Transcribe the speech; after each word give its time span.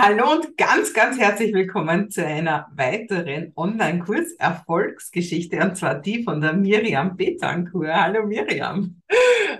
Hallo 0.00 0.30
und 0.30 0.56
ganz, 0.56 0.94
ganz 0.94 1.18
herzlich 1.18 1.52
willkommen 1.52 2.08
zu 2.08 2.24
einer 2.24 2.70
weiteren 2.76 3.52
Online-Kurs-Erfolgsgeschichte 3.56 5.58
und 5.58 5.76
zwar 5.76 5.96
die 5.96 6.22
von 6.22 6.40
der 6.40 6.52
Miriam 6.52 7.16
Betancourt. 7.16 7.92
Hallo 7.92 8.24
Miriam. 8.24 9.02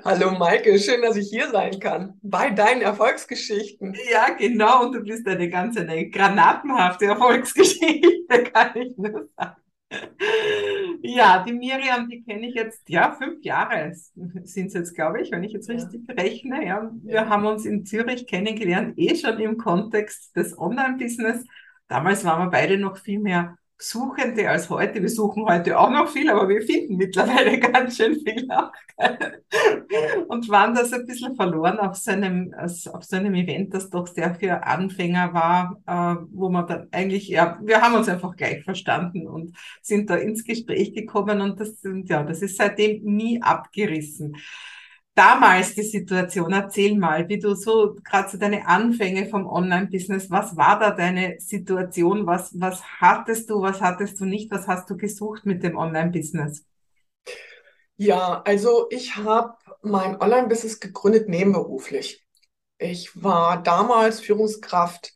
Hallo 0.05 0.39
Maike, 0.39 0.79
schön, 0.79 1.03
dass 1.03 1.17
ich 1.17 1.29
hier 1.29 1.51
sein 1.51 1.81
kann 1.81 2.21
bei 2.23 2.51
deinen 2.51 2.83
Erfolgsgeschichten. 2.83 3.97
Ja, 4.13 4.31
genau, 4.31 4.85
und 4.85 4.93
du 4.93 5.01
bist 5.01 5.27
eine 5.27 5.51
ganz 5.51 5.77
eine 5.77 6.09
granatenhafte 6.09 7.07
Erfolgsgeschichte, 7.07 8.09
kann 8.55 8.77
ich 8.77 8.97
nur 8.97 9.29
sagen. 9.37 9.57
Ja, 11.01 11.45
die 11.45 11.53
Miriam, 11.53 12.09
die 12.09 12.23
kenne 12.23 12.49
ich 12.49 12.55
jetzt, 12.55 12.89
ja, 12.89 13.13
fünf 13.13 13.43
Jahre 13.45 13.93
sind 13.95 14.67
es 14.67 14.75
jetzt, 14.75 14.95
glaube 14.95 15.21
ich, 15.21 15.31
wenn 15.31 15.45
ich 15.45 15.53
jetzt 15.53 15.69
richtig 15.71 16.03
ja. 16.09 16.15
rechne. 16.15 16.67
Ja, 16.67 16.91
wir 17.03 17.15
ja. 17.15 17.29
haben 17.29 17.47
uns 17.47 17.65
in 17.65 17.87
Zürich 17.87 18.27
kennengelernt, 18.27 18.99
eh 18.99 19.15
schon 19.15 19.39
im 19.39 19.57
Kontext 19.57 20.35
des 20.37 20.59
Online-Business. 20.59 21.45
Damals 21.87 22.25
waren 22.25 22.47
wir 22.47 22.51
beide 22.51 22.79
noch 22.79 22.99
viel 22.99 23.21
mehr 23.21 23.57
Suchende 23.81 24.51
als 24.51 24.69
heute. 24.71 25.01
Wir 25.01 25.09
suchen 25.09 25.45
heute 25.45 25.79
auch 25.79 25.91
noch 25.91 26.09
viel, 26.09 26.29
aber 26.31 26.49
wir 26.49 26.63
finden 26.63 26.97
mittlerweile 26.97 27.61
ganz 27.61 27.97
schön 27.97 28.17
viel 28.17 28.51
auch. 28.51 28.73
Und 30.27 30.49
waren 30.49 30.75
das 30.75 30.93
ein 30.93 31.07
bisschen 31.07 31.37
verloren 31.37 31.79
auf 31.79 31.95
so 31.95 32.11
einem, 32.11 32.53
auf 32.55 33.05
so 33.05 33.17
einem 33.17 33.35
Event, 33.35 33.73
das 33.73 33.89
doch 33.89 34.09
sehr 34.09 34.35
für 34.35 34.65
Anfänger 34.65 35.33
war, 35.33 35.81
äh, 35.87 36.27
wo 36.33 36.49
man 36.49 36.67
dann 36.67 36.89
eigentlich, 36.91 37.29
ja, 37.29 37.57
wir 37.63 37.81
haben 37.81 37.95
uns 37.95 38.09
einfach 38.09 38.35
gleich 38.35 38.65
verstanden 38.65 39.29
und 39.29 39.57
sind 39.81 40.11
da 40.11 40.17
ins 40.17 40.45
Gespräch 40.45 40.93
gekommen 40.93 41.41
und 41.41 41.61
das, 41.61 41.81
ja, 42.05 42.25
das 42.25 42.43
ist 42.43 42.57
seitdem 42.57 43.05
nie 43.05 43.41
abgerissen 43.41 44.37
damals 45.19 45.75
die 45.75 45.83
Situation? 45.83 46.53
Erzähl 46.53 46.97
mal, 46.97 47.29
wie 47.29 47.41
du 47.41 47.55
so 47.55 47.97
gerade 48.05 48.31
so 48.31 48.39
deine 48.39 48.67
Anfänge 48.69 49.27
vom 49.27 49.47
Online-Business, 49.47 50.31
was 50.31 50.57
war 50.57 50.79
da 50.79 50.93
deine 50.93 51.41
Situation? 51.41 52.27
Was, 52.27 52.59
was 52.59 52.83
hattest 53.01 53.51
du, 53.51 53.61
was 53.61 53.81
hattest 53.81 54.21
du 54.21 54.25
nicht? 54.25 54.51
Was 54.53 54.69
hast 54.69 54.89
du 54.89 54.97
gesucht 54.97 55.45
mit 55.45 55.65
dem 55.65 55.77
Online-Business? 55.77 56.65
Ja, 57.97 58.43
also 58.47 58.87
ich 58.91 59.17
habe 59.17 59.55
mein 59.83 60.21
Online-Business 60.21 60.79
gegründet 60.79 61.29
nebenberuflich. 61.29 62.25
Ich 62.79 63.21
war 63.21 63.61
damals 63.61 64.21
Führungskraft 64.21 65.13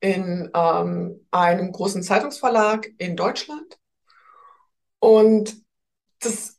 in 0.00 0.50
ähm, 0.54 1.26
einem 1.30 1.70
großen 1.70 2.02
Zeitungsverlag 2.02 2.90
in 2.96 3.14
Deutschland 3.14 3.78
und 5.00 5.54
das 6.20 6.58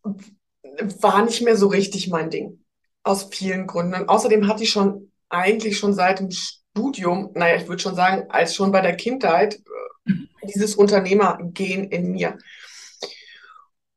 war 1.02 1.26
nicht 1.26 1.42
mehr 1.42 1.58
so 1.58 1.68
richtig 1.68 2.10
mein 2.10 2.30
Ding. 2.30 2.65
Aus 3.06 3.30
vielen 3.32 3.68
Gründen. 3.68 3.94
Und 3.94 4.10
außerdem 4.10 4.48
hatte 4.48 4.64
ich 4.64 4.72
schon 4.72 5.12
eigentlich 5.30 5.78
schon 5.78 5.94
seit 5.94 6.20
dem 6.20 6.32
Studium, 6.32 7.32
naja, 7.36 7.56
ich 7.56 7.68
würde 7.68 7.82
schon 7.82 7.96
sagen, 7.96 8.26
als 8.30 8.56
schon 8.56 8.72
bei 8.72 8.82
der 8.82 8.96
Kindheit, 8.96 9.62
äh, 10.08 10.14
dieses 10.44 10.76
Unternehmergehen 10.76 11.86
in 11.90 12.12
mir. 12.12 12.38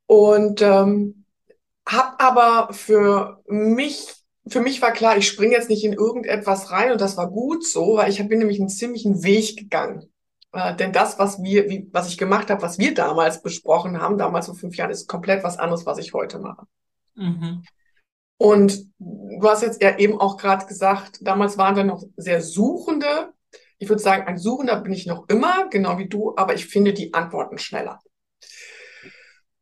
Und 0.05 0.61
ähm, 0.61 1.25
habe 1.87 2.19
aber 2.19 2.73
für 2.73 3.41
mich, 3.47 4.07
für 4.47 4.61
mich 4.61 4.81
war 4.81 4.91
klar, 4.91 5.17
ich 5.17 5.27
springe 5.27 5.53
jetzt 5.53 5.69
nicht 5.69 5.83
in 5.83 5.93
irgendetwas 5.93 6.71
rein 6.71 6.91
und 6.91 7.01
das 7.01 7.17
war 7.17 7.29
gut 7.29 7.65
so, 7.65 7.97
weil 7.97 8.09
ich 8.09 8.17
bin 8.27 8.39
nämlich 8.39 8.59
einen 8.59 8.69
ziemlichen 8.69 9.23
Weg 9.23 9.57
gegangen. 9.57 10.11
Äh, 10.51 10.75
denn 10.75 10.93
das, 10.93 11.19
was 11.19 11.41
wir, 11.41 11.69
wie, 11.69 11.89
was 11.91 12.09
ich 12.09 12.17
gemacht 12.17 12.49
habe, 12.49 12.61
was 12.61 12.79
wir 12.79 12.93
damals 12.93 13.41
besprochen 13.41 13.99
haben, 13.99 14.17
damals 14.17 14.47
vor 14.47 14.55
fünf 14.55 14.75
Jahren, 14.75 14.91
ist 14.91 15.07
komplett 15.07 15.43
was 15.43 15.57
anderes, 15.57 15.85
was 15.85 15.97
ich 15.97 16.13
heute 16.13 16.39
mache. 16.39 16.65
Mhm. 17.15 17.63
Und 18.41 18.89
du 18.99 19.49
hast 19.49 19.63
jetzt 19.63 19.83
ja 19.83 19.97
eben 19.97 20.19
auch 20.19 20.37
gerade 20.37 20.65
gesagt, 20.65 21.19
damals 21.21 21.57
waren 21.57 21.75
wir 21.75 21.83
noch 21.83 22.03
sehr 22.15 22.41
Suchende. 22.41 23.33
Ich 23.79 23.89
würde 23.89 24.01
sagen, 24.01 24.27
ein 24.27 24.37
Suchender 24.37 24.79
bin 24.79 24.93
ich 24.93 25.05
noch 25.05 25.27
immer, 25.27 25.67
genau 25.69 25.97
wie 25.97 26.07
du, 26.07 26.33
aber 26.37 26.53
ich 26.53 26.65
finde 26.65 26.93
die 26.93 27.13
Antworten 27.13 27.57
schneller. 27.57 27.99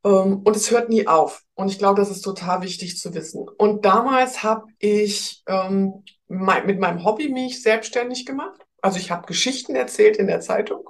Ähm, 0.05 0.41
und 0.43 0.55
es 0.55 0.69
hört 0.69 0.89
nie 0.89 1.07
auf. 1.07 1.43
Und 1.55 1.69
ich 1.69 1.79
glaube, 1.79 1.99
das 1.99 2.11
ist 2.11 2.21
total 2.21 2.61
wichtig 2.61 2.99
zu 2.99 3.15
wissen. 3.15 3.47
Und 3.57 3.83
damals 3.83 4.43
habe 4.43 4.67
ich 4.77 5.43
ähm, 5.47 6.03
mit 6.27 6.79
meinem 6.79 7.03
Hobby 7.03 7.29
mich 7.29 7.63
selbstständig 7.63 8.27
gemacht. 8.27 8.61
Also 8.81 8.99
ich 8.99 9.09
habe 9.09 9.25
Geschichten 9.25 9.75
erzählt 9.75 10.17
in 10.17 10.27
der 10.27 10.39
Zeitung 10.39 10.87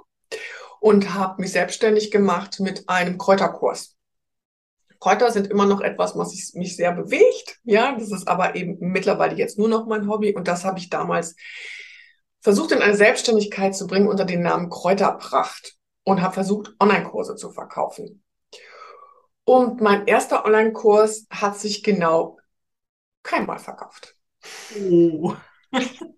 und 0.80 1.14
habe 1.14 1.40
mich 1.40 1.52
selbstständig 1.52 2.10
gemacht 2.10 2.60
mit 2.60 2.86
einem 2.86 3.16
Kräuterkurs. 3.16 3.97
Kräuter 5.00 5.30
sind 5.30 5.46
immer 5.48 5.66
noch 5.66 5.80
etwas, 5.80 6.16
was 6.16 6.34
ich, 6.34 6.54
mich 6.54 6.76
sehr 6.76 6.92
bewegt. 6.92 7.58
Ja, 7.64 7.94
das 7.96 8.10
ist 8.10 8.26
aber 8.26 8.56
eben 8.56 8.76
mittlerweile 8.80 9.36
jetzt 9.36 9.58
nur 9.58 9.68
noch 9.68 9.86
mein 9.86 10.08
Hobby. 10.08 10.34
Und 10.34 10.48
das 10.48 10.64
habe 10.64 10.78
ich 10.78 10.90
damals 10.90 11.36
versucht 12.40 12.72
in 12.72 12.82
eine 12.82 12.96
Selbstständigkeit 12.96 13.76
zu 13.76 13.86
bringen 13.86 14.08
unter 14.08 14.24
dem 14.24 14.40
Namen 14.42 14.70
Kräuterpracht 14.70 15.76
und 16.04 16.22
habe 16.22 16.34
versucht, 16.34 16.74
Online-Kurse 16.80 17.36
zu 17.36 17.50
verkaufen. 17.50 18.22
Und 19.44 19.80
mein 19.80 20.06
erster 20.06 20.44
Online-Kurs 20.44 21.26
hat 21.30 21.58
sich 21.58 21.82
genau 21.82 22.38
keinmal 23.22 23.58
verkauft. 23.58 24.16
Oh. 24.78 25.34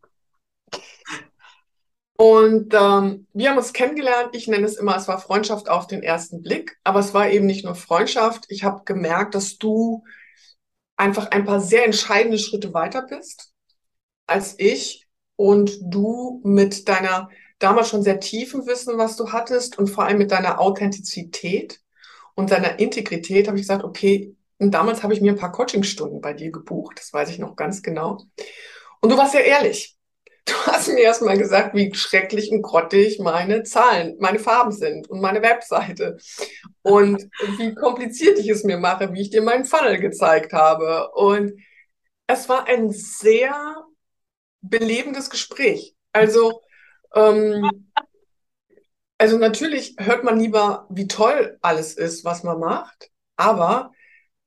Und 2.21 2.75
ähm, 2.75 3.27
wir 3.33 3.49
haben 3.49 3.57
uns 3.57 3.73
kennengelernt. 3.73 4.37
Ich 4.37 4.47
nenne 4.47 4.67
es 4.67 4.77
immer, 4.77 4.95
es 4.95 5.09
war 5.09 5.19
Freundschaft 5.19 5.71
auf 5.71 5.87
den 5.87 6.03
ersten 6.03 6.43
Blick. 6.43 6.79
Aber 6.85 7.01
es 7.01 7.15
war 7.15 7.31
eben 7.31 7.47
nicht 7.47 7.65
nur 7.65 7.75
Freundschaft. 7.75 8.45
Ich 8.51 8.63
habe 8.63 8.83
gemerkt, 8.85 9.35
dass 9.35 9.57
du 9.57 10.05
einfach 10.99 11.31
ein 11.31 11.47
paar 11.47 11.61
sehr 11.61 11.87
entscheidende 11.87 12.37
Schritte 12.37 12.75
weiter 12.75 13.07
bist 13.09 13.55
als 14.27 14.55
ich 14.59 15.09
und 15.37 15.79
du 15.81 16.43
mit 16.45 16.91
deiner 16.91 17.31
damals 17.59 17.89
schon 17.89 18.03
sehr 18.03 18.21
tiefen 18.21 18.67
Wissen, 18.67 18.99
was 18.99 19.17
du 19.17 19.33
hattest 19.33 19.79
und 19.79 19.89
vor 19.89 20.05
allem 20.05 20.19
mit 20.19 20.31
deiner 20.31 20.61
Authentizität 20.61 21.81
und 22.35 22.51
deiner 22.51 22.79
Integrität 22.81 23.49
habe 23.49 23.57
ich 23.57 23.63
gesagt, 23.63 23.83
okay, 23.83 24.37
und 24.59 24.73
damals 24.73 25.03
habe 25.03 25.15
ich 25.15 25.23
mir 25.23 25.33
ein 25.33 25.39
paar 25.39 25.53
Coachingstunden 25.53 26.21
bei 26.21 26.35
dir 26.35 26.53
gebucht, 26.53 26.99
das 26.99 27.15
weiß 27.15 27.31
ich 27.31 27.39
noch 27.39 27.57
ganz 27.57 27.83
genau. 27.83 28.19
Und 29.01 29.11
du 29.11 29.17
warst 29.17 29.33
sehr 29.33 29.47
ehrlich. 29.47 29.97
Du 30.45 30.55
hast 30.67 30.89
mir 30.89 31.01
erstmal 31.01 31.39
gesagt, 31.39 31.75
wie 31.75 31.95
schrecklich 31.95 32.51
und 32.51 32.63
grottig 32.63 33.19
meine 33.19 33.63
Zahlen, 33.63 34.17
meine 34.19 34.39
Farben 34.39 34.73
sind 34.73 35.09
und 35.09 35.21
meine 35.21 35.43
Webseite. 35.43 36.17
Und 36.83 37.29
wie 37.59 37.75
kompliziert 37.75 38.39
ich 38.39 38.49
es 38.49 38.65
mir 38.65 38.79
mache, 38.79 39.13
wie 39.13 39.23
ich 39.23 39.31
dir 39.31 39.43
meinen 39.43 39.65
Funnel 39.65 39.99
gezeigt 39.99 40.53
habe. 40.53 41.11
Und 41.13 41.53
es 42.27 42.49
war 42.49 42.67
ein 42.67 42.91
sehr 42.91 43.85
belebendes 44.63 45.31
Gespräch. 45.31 45.95
Also, 46.13 46.63
ähm, 47.15 47.91
also 49.19 49.37
natürlich 49.39 49.97
hört 49.99 50.25
man 50.25 50.39
lieber, 50.39 50.87
wie 50.91 51.07
toll 51.07 51.59
alles 51.61 51.95
ist, 51.95 52.25
was 52.25 52.43
man 52.43 52.59
macht. 52.59 53.11
Aber 53.37 53.93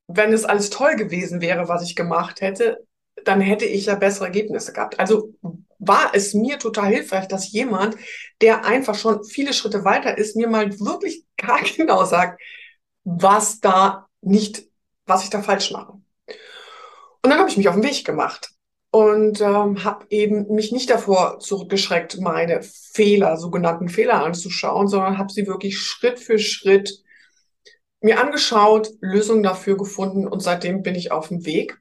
wenn 0.07 0.33
es 0.33 0.45
alles 0.45 0.69
toll 0.69 0.95
gewesen 0.95 1.41
wäre, 1.41 1.67
was 1.67 1.83
ich 1.83 1.95
gemacht 1.95 2.41
hätte, 2.41 2.85
dann 3.25 3.41
hätte 3.41 3.65
ich 3.65 3.85
ja 3.85 3.95
bessere 3.95 4.25
Ergebnisse 4.25 4.73
gehabt. 4.73 4.99
Also 4.99 5.33
war 5.87 6.11
es 6.13 6.33
mir 6.33 6.59
total 6.59 6.87
hilfreich, 6.87 7.27
dass 7.27 7.51
jemand, 7.51 7.95
der 8.41 8.65
einfach 8.65 8.95
schon 8.95 9.23
viele 9.23 9.53
Schritte 9.53 9.83
weiter 9.83 10.17
ist, 10.17 10.35
mir 10.35 10.47
mal 10.47 10.71
wirklich 10.79 11.25
gar 11.37 11.61
genau 11.61 12.05
sagt, 12.05 12.41
was 13.03 13.59
da 13.59 14.07
nicht, 14.21 14.63
was 15.05 15.23
ich 15.23 15.29
da 15.29 15.41
falsch 15.41 15.71
mache. 15.71 15.93
Und 17.23 17.29
dann 17.29 17.39
habe 17.39 17.49
ich 17.49 17.57
mich 17.57 17.69
auf 17.69 17.75
den 17.75 17.83
Weg 17.83 18.05
gemacht 18.05 18.51
und 18.91 19.41
ähm, 19.41 19.83
habe 19.83 20.05
eben 20.09 20.53
mich 20.53 20.71
nicht 20.71 20.89
davor 20.89 21.39
zurückgeschreckt, 21.39 22.19
meine 22.19 22.61
Fehler, 22.61 23.37
sogenannten 23.37 23.89
Fehler 23.89 24.23
anzuschauen, 24.23 24.87
sondern 24.87 25.17
habe 25.17 25.31
sie 25.31 25.47
wirklich 25.47 25.79
Schritt 25.79 26.19
für 26.19 26.37
Schritt 26.37 27.03
mir 28.01 28.19
angeschaut, 28.21 28.91
Lösungen 28.99 29.43
dafür 29.43 29.77
gefunden 29.77 30.27
und 30.27 30.41
seitdem 30.41 30.83
bin 30.83 30.93
ich 30.93 31.11
auf 31.11 31.29
dem 31.29 31.45
Weg. 31.45 31.79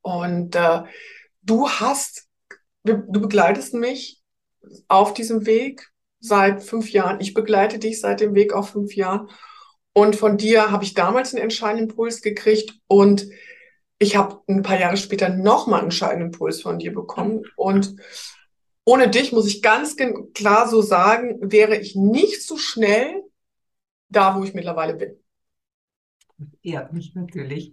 Und 0.00 0.54
äh, 0.54 0.84
du 1.42 1.68
hast, 1.68 2.25
du 2.86 3.20
begleitest 3.20 3.74
mich 3.74 4.22
auf 4.88 5.14
diesem 5.14 5.46
Weg 5.46 5.90
seit 6.20 6.62
fünf 6.62 6.90
Jahren. 6.90 7.20
Ich 7.20 7.34
begleite 7.34 7.78
dich 7.78 8.00
seit 8.00 8.20
dem 8.20 8.34
Weg 8.34 8.52
auf 8.52 8.70
fünf 8.70 8.94
Jahren. 8.94 9.28
Und 9.92 10.16
von 10.16 10.36
dir 10.36 10.70
habe 10.70 10.84
ich 10.84 10.94
damals 10.94 11.32
einen 11.32 11.42
entscheidenden 11.42 11.90
Impuls 11.90 12.20
gekriegt 12.20 12.74
und 12.86 13.28
ich 13.98 14.16
habe 14.16 14.42
ein 14.46 14.62
paar 14.62 14.78
Jahre 14.78 14.98
später 14.98 15.30
nochmal 15.30 15.80
einen 15.80 15.86
entscheidenden 15.86 16.26
Impuls 16.26 16.60
von 16.60 16.78
dir 16.78 16.92
bekommen. 16.92 17.44
Und 17.56 17.96
ohne 18.84 19.08
dich, 19.08 19.32
muss 19.32 19.46
ich 19.46 19.62
ganz 19.62 19.96
klar 20.34 20.68
so 20.68 20.82
sagen, 20.82 21.50
wäre 21.50 21.76
ich 21.76 21.96
nicht 21.96 22.42
so 22.42 22.56
schnell 22.56 23.22
da, 24.08 24.38
wo 24.38 24.44
ich 24.44 24.54
mittlerweile 24.54 24.94
bin. 24.94 25.16
Ehrt 26.62 26.92
mich 26.92 27.14
natürlich. 27.14 27.72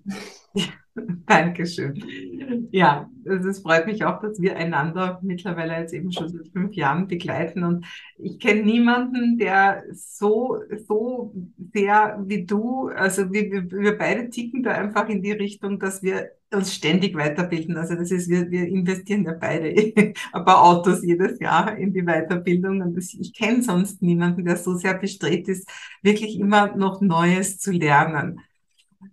Dankeschön. 1.26 2.68
Ja, 2.72 3.10
es 3.26 3.60
freut 3.60 3.88
mich 3.88 4.06
auch, 4.06 4.22
dass 4.22 4.40
wir 4.40 4.58
einander 4.58 5.20
mittlerweile 5.24 5.80
jetzt 5.80 5.94
eben 5.94 6.12
schon 6.12 6.30
seit 6.30 6.48
fünf 6.50 6.76
Jahren 6.76 7.08
begleiten. 7.08 7.64
Und 7.64 7.86
ich 8.18 8.40
kenne 8.40 8.64
niemanden, 8.64 9.38
der 9.38 9.84
so, 9.92 10.60
so 10.88 11.34
sehr 11.74 12.22
wie 12.26 12.46
du, 12.46 12.90
also 12.90 13.32
wir, 13.32 13.72
wir 13.72 13.98
beide 13.98 14.30
ticken 14.30 14.62
da 14.62 14.72
einfach 14.72 15.10
in 15.10 15.24
die 15.24 15.32
Richtung, 15.32 15.80
dass 15.80 16.04
wir 16.04 16.32
uns 16.54 16.74
ständig 16.76 17.16
weiterbilden. 17.16 17.76
Also 17.78 17.96
das 17.96 18.12
ist, 18.12 18.30
wir, 18.30 18.52
wir 18.52 18.68
investieren 18.68 19.24
ja 19.24 19.34
beide 19.34 19.70
ein 20.34 20.46
paar 20.46 20.64
Autos 20.64 21.04
jedes 21.04 21.40
Jahr 21.40 21.76
in 21.76 21.92
die 21.92 22.04
Weiterbildung 22.04 22.82
und 22.82 22.96
das, 22.96 23.16
ich 23.16 23.34
kenne 23.34 23.64
sonst 23.64 24.04
niemanden, 24.04 24.46
der 24.46 24.58
so 24.58 24.76
sehr 24.76 24.94
bestrebt 24.94 25.48
ist, 25.48 25.68
wirklich 26.04 26.40
immer 26.40 26.76
noch 26.76 27.02
Neues 27.02 27.58
zu 27.58 27.72
lernen. 27.72 28.40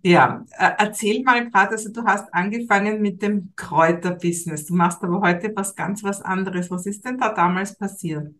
Ja, 0.03 0.45
äh, 0.57 0.71
erzähl 0.79 1.23
mal 1.23 1.49
gerade, 1.49 1.71
also 1.71 1.91
du 1.91 2.03
hast 2.05 2.33
angefangen 2.33 3.01
mit 3.01 3.21
dem 3.21 3.53
Kräuterbusiness. 3.55 4.65
Du 4.65 4.73
machst 4.75 5.03
aber 5.03 5.21
heute 5.21 5.51
was 5.55 5.75
ganz 5.75 6.03
was 6.03 6.21
anderes. 6.21 6.71
Was 6.71 6.85
ist 6.87 7.05
denn 7.05 7.17
da 7.17 7.33
damals 7.33 7.77
passiert? 7.77 8.33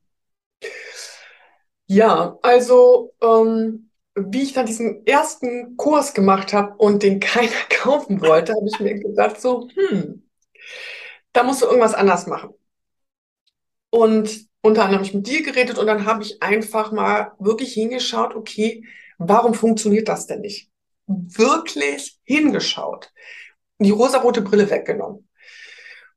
Ja, 1.87 2.37
also 2.41 3.13
ähm, 3.21 3.89
wie 4.15 4.43
ich 4.43 4.53
dann 4.53 4.65
diesen 4.65 5.05
ersten 5.05 5.75
Kurs 5.77 6.13
gemacht 6.13 6.53
habe 6.53 6.75
und 6.77 7.03
den 7.03 7.19
keiner 7.19 7.51
kaufen 7.69 8.21
wollte, 8.21 8.53
habe 8.53 8.67
ich 8.67 8.79
mir 8.79 8.95
gedacht, 8.99 9.41
so, 9.41 9.69
hm, 9.75 10.23
da 11.33 11.43
musst 11.43 11.61
du 11.61 11.65
irgendwas 11.65 11.93
anders 11.93 12.27
machen. 12.27 12.53
Und 13.91 14.47
unter 14.61 14.81
anderem 14.83 14.99
habe 14.99 15.05
ich 15.07 15.13
mit 15.13 15.27
dir 15.27 15.43
geredet 15.43 15.77
und 15.77 15.85
dann 15.87 16.05
habe 16.05 16.23
ich 16.23 16.41
einfach 16.43 16.91
mal 16.91 17.33
wirklich 17.39 17.73
hingeschaut, 17.73 18.35
okay, 18.35 18.85
warum 19.17 19.53
funktioniert 19.53 20.07
das 20.07 20.27
denn 20.27 20.41
nicht? 20.41 20.70
Wirklich 21.07 22.19
hingeschaut. 22.23 23.11
Die 23.79 23.91
rosarote 23.91 24.41
Brille 24.41 24.69
weggenommen. 24.69 25.27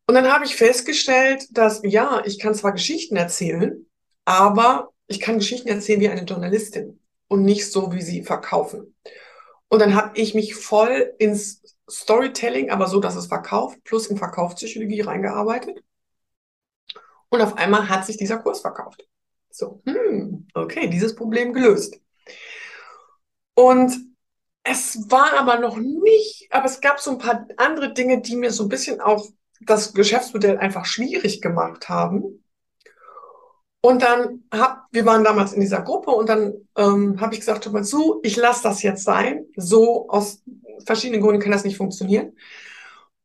Und 0.07 0.15
dann 0.15 0.31
habe 0.31 0.45
ich 0.45 0.57
festgestellt, 0.57 1.47
dass 1.51 1.81
ja, 1.83 2.23
ich 2.25 2.39
kann 2.39 2.55
zwar 2.55 2.73
Geschichten 2.73 3.17
erzählen, 3.17 3.87
aber 4.25 4.93
ich 5.07 5.21
kann 5.21 5.39
Geschichten 5.39 5.69
erzählen 5.69 6.01
wie 6.01 6.09
eine 6.09 6.25
Journalistin 6.25 7.01
und 7.29 7.45
nicht 7.45 7.71
so, 7.71 7.93
wie 7.93 8.03
sie 8.03 8.23
verkaufen. 8.23 8.95
Und 9.69 9.81
dann 9.81 9.95
habe 9.95 10.19
ich 10.19 10.35
mich 10.35 10.55
voll 10.55 11.15
ins 11.19 11.63
Storytelling, 11.91 12.71
aber 12.71 12.87
so, 12.87 13.01
dass 13.01 13.17
es 13.17 13.27
verkauft, 13.27 13.83
plus 13.85 14.07
in 14.07 14.17
Verkaufspsychologie 14.17 15.01
reingearbeitet. 15.01 15.83
Und 17.29 17.41
auf 17.41 17.57
einmal 17.57 17.89
hat 17.89 18.07
sich 18.07 18.17
dieser 18.17 18.39
Kurs 18.39 18.61
verkauft. 18.61 19.07
So, 19.51 19.83
hm, 19.85 20.47
okay, 20.55 20.89
dieses 20.89 21.15
Problem 21.15 21.53
gelöst. 21.53 22.01
Und 23.55 23.93
es 24.65 25.11
war 25.11 25.39
aber 25.39 25.59
noch 25.59 25.77
nicht, 25.77 26.49
aber 26.51 26.65
es 26.65 26.81
gab 26.81 26.99
so 26.99 27.13
ein 27.13 27.19
paar 27.19 27.47
andere 27.59 27.93
Dinge, 27.93 28.23
die 28.23 28.35
mir 28.35 28.51
so 28.51 28.65
ein 28.65 28.69
bisschen 28.71 29.01
auch 29.01 29.29
das 29.61 29.93
Geschäftsmodell 29.93 30.59
einfach 30.59 30.87
schwierig 30.87 31.41
gemacht 31.43 31.89
haben. 31.89 32.43
Und 33.83 34.03
dann 34.03 34.45
hab, 34.51 34.87
wir 34.93 35.05
waren 35.05 35.25
damals 35.25 35.53
in 35.53 35.61
dieser 35.61 35.83
Gruppe 35.83 36.11
und 36.11 36.31
dann 36.31 36.55
ähm, 36.77 37.21
habe 37.21 37.35
ich 37.35 37.41
gesagt, 37.41 37.67
hör 37.67 37.73
mal 37.73 37.85
zu, 37.85 38.21
ich 38.23 38.37
lasse 38.37 38.63
das 38.63 38.83
jetzt 38.83 39.05
sein. 39.05 39.45
So 39.57 40.09
aus 40.09 40.43
verschiedenen 40.87 41.23
Gründen 41.23 41.43
kann 41.43 41.53
das 41.53 41.65
nicht 41.65 41.77
funktionieren. 41.77 42.33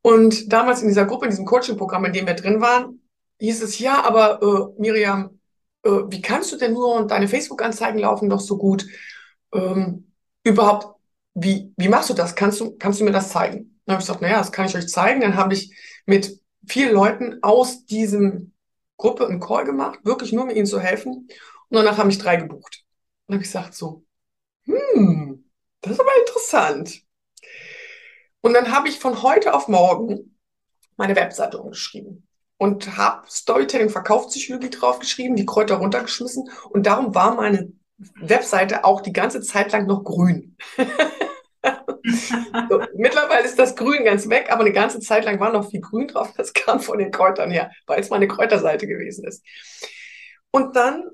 Und 0.01 0.51
damals 0.51 0.81
in 0.81 0.89
dieser 0.89 1.05
Gruppe, 1.05 1.25
in 1.25 1.31
diesem 1.31 1.45
Coaching-Programm, 1.45 2.05
in 2.05 2.13
dem 2.13 2.27
wir 2.27 2.33
drin 2.33 2.59
waren, 2.59 3.01
hieß 3.39 3.63
es, 3.63 3.79
ja, 3.79 4.03
aber 4.03 4.41
äh, 4.41 4.81
Miriam, 4.81 5.39
äh, 5.83 5.89
wie 6.09 6.21
kannst 6.21 6.51
du 6.51 6.57
denn 6.57 6.73
nur 6.73 6.95
und 6.95 7.11
deine 7.11 7.29
Facebook-Anzeigen 7.29 7.99
laufen 7.99 8.29
doch 8.29 8.41
so 8.41 8.57
gut? 8.57 8.85
Ähm, 9.53 10.11
überhaupt, 10.43 10.98
wie, 11.41 11.73
wie 11.77 11.87
machst 11.87 12.09
du 12.09 12.13
das? 12.13 12.35
Kannst 12.35 12.59
du, 12.59 12.75
kannst 12.77 12.99
du 12.99 13.03
mir 13.03 13.11
das 13.11 13.29
zeigen? 13.29 13.79
Dann 13.85 13.95
habe 13.95 14.01
ich 14.01 14.07
gesagt, 14.07 14.21
naja, 14.21 14.37
das 14.37 14.51
kann 14.51 14.65
ich 14.65 14.75
euch 14.75 14.87
zeigen. 14.87 15.21
Dann 15.21 15.35
habe 15.35 15.53
ich 15.53 15.75
mit 16.05 16.39
vielen 16.67 16.93
Leuten 16.93 17.39
aus 17.41 17.85
diesem 17.85 18.53
Gruppe 18.97 19.27
einen 19.27 19.39
Call 19.39 19.65
gemacht, 19.65 19.99
wirklich 20.03 20.33
nur, 20.33 20.43
um 20.43 20.49
ihnen 20.49 20.65
zu 20.65 20.79
helfen. 20.79 21.27
Und 21.69 21.75
danach 21.75 21.97
haben 21.97 22.07
mich 22.07 22.17
drei 22.17 22.35
gebucht. 22.35 22.83
Und 23.25 23.35
habe 23.35 23.43
ich 23.43 23.49
gesagt 23.49 23.73
so, 23.73 24.03
hm, 24.65 25.49
das 25.81 25.93
ist 25.93 25.99
aber 25.99 26.11
interessant. 26.19 27.01
Und 28.41 28.53
dann 28.53 28.71
habe 28.71 28.89
ich 28.89 28.99
von 28.99 29.21
heute 29.23 29.53
auf 29.53 29.67
morgen 29.67 30.37
meine 30.97 31.15
Webseite 31.15 31.57
umgeschrieben 31.57 32.27
und 32.57 32.97
habe 32.97 33.25
Storytelling 33.29 33.89
Verkaufspsychologie 33.89 34.69
draufgeschrieben, 34.69 35.35
die 35.35 35.45
Kräuter 35.45 35.75
runtergeschmissen 35.75 36.49
und 36.69 36.85
darum 36.85 37.15
war 37.15 37.35
meine 37.35 37.71
Webseite 37.97 38.85
auch 38.85 39.01
die 39.01 39.13
ganze 39.13 39.41
Zeit 39.41 39.71
lang 39.71 39.87
noch 39.87 40.03
grün. 40.03 40.55
So, 42.69 42.81
mittlerweile 42.95 43.45
ist 43.45 43.59
das 43.59 43.75
Grün 43.75 44.03
ganz 44.03 44.29
weg, 44.29 44.47
aber 44.49 44.61
eine 44.61 44.73
ganze 44.73 44.99
Zeit 44.99 45.25
lang 45.25 45.39
war 45.39 45.51
noch 45.51 45.69
viel 45.69 45.81
Grün 45.81 46.07
drauf. 46.07 46.33
Das 46.37 46.53
kam 46.53 46.79
von 46.79 46.97
den 46.97 47.11
Kräutern 47.11 47.51
her, 47.51 47.71
weil 47.85 47.99
es 47.99 48.09
meine 48.09 48.27
Kräuterseite 48.27 48.87
gewesen 48.87 49.25
ist. 49.25 49.43
Und 50.51 50.75
dann 50.75 51.05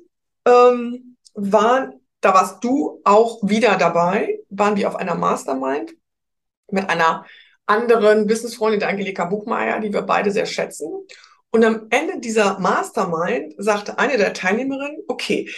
ähm, 0.45 1.17
waren, 1.33 2.01
da 2.21 2.33
warst 2.33 2.63
du 2.63 3.01
auch 3.03 3.39
wieder 3.43 3.77
dabei, 3.77 4.39
waren 4.49 4.77
wir 4.77 4.87
auf 4.87 4.95
einer 4.95 5.15
Mastermind 5.15 5.93
mit 6.71 6.89
einer 6.89 7.25
anderen 7.65 8.27
Businessfreundin, 8.27 8.79
der 8.79 8.89
Angelika 8.89 9.25
Buchmeier, 9.25 9.79
die 9.79 9.91
wir 9.91 10.03
beide 10.03 10.31
sehr 10.31 10.45
schätzen. 10.45 10.87
Und 11.51 11.63
am 11.63 11.87
Ende 11.89 12.19
dieser 12.19 12.59
Mastermind 12.59 13.53
sagte 13.57 13.97
eine 13.97 14.17
der 14.17 14.33
Teilnehmerinnen, 14.33 15.03
okay, 15.07 15.49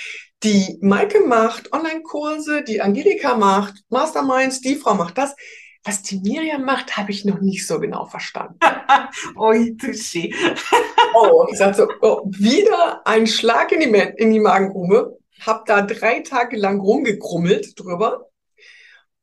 die 0.43 0.77
Maike 0.81 1.21
macht 1.21 1.73
Online-Kurse, 1.73 2.63
die 2.63 2.81
Angelika 2.81 3.35
macht 3.35 3.75
Masterminds, 3.89 4.61
die 4.61 4.75
Frau 4.75 4.93
macht 4.93 5.17
das. 5.17 5.35
Was 5.83 6.01
die 6.01 6.19
Miriam 6.19 6.63
macht, 6.65 6.97
habe 6.97 7.11
ich 7.11 7.23
noch 7.23 7.39
nicht 7.39 7.65
so 7.65 7.79
genau 7.79 8.05
verstanden. 8.05 8.59
oh, 9.35 9.51
touché. 9.51 10.33
oh, 11.13 11.47
ich 11.49 11.57
sagte 11.57 11.77
so, 11.77 11.87
oh, 12.01 12.23
wieder 12.27 13.01
ein 13.05 13.25
Schlag 13.25 13.71
in 13.71 13.79
die, 13.79 14.13
in 14.17 14.33
die 14.33 14.39
Magengrube. 14.39 15.17
Hab 15.45 15.65
da 15.65 15.81
drei 15.81 16.19
Tage 16.21 16.57
lang 16.57 16.81
rumgekrummelt 16.81 17.79
drüber. 17.79 18.25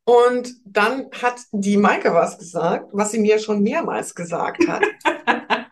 Und 0.04 0.54
dann 0.64 1.10
hat 1.20 1.40
die 1.52 1.76
Maike 1.76 2.14
was 2.14 2.38
gesagt, 2.38 2.88
was 2.92 3.10
sie 3.10 3.18
mir 3.18 3.38
schon 3.38 3.62
mehrmals 3.62 4.14
gesagt 4.14 4.66
hat. 4.66 4.82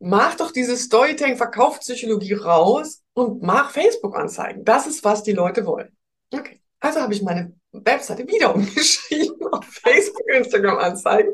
mach 0.00 0.36
doch 0.36 0.52
diese 0.52 0.76
Storytelling 0.76 1.36
Verkaufspsychologie 1.36 2.34
raus 2.34 3.02
und 3.18 3.42
mach 3.42 3.70
Facebook-Anzeigen. 3.70 4.64
Das 4.64 4.86
ist, 4.86 5.04
was 5.04 5.22
die 5.22 5.32
Leute 5.32 5.66
wollen. 5.66 5.96
Okay. 6.32 6.60
Also 6.80 7.00
habe 7.00 7.12
ich 7.12 7.22
meine 7.22 7.52
Webseite 7.72 8.26
wieder 8.28 8.54
umgeschrieben 8.54 9.46
auf 9.52 9.64
Facebook, 9.64 10.28
Instagram-Anzeigen 10.28 11.32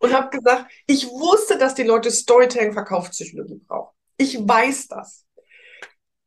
und 0.00 0.12
habe 0.12 0.36
gesagt, 0.36 0.70
ich 0.86 1.06
wusste, 1.06 1.58
dass 1.58 1.74
die 1.74 1.84
Leute 1.84 2.10
Storytelling 2.10 2.72
Verkaufspsychologie 2.72 3.62
brauchen. 3.66 3.94
Ich 4.18 4.36
weiß 4.36 4.88
das. 4.88 5.24